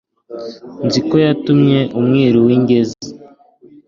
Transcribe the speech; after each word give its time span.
nziko 0.85 1.15
yatumye 1.25 1.79
umwiru 1.99 2.37
w'ingenzi 2.47 3.07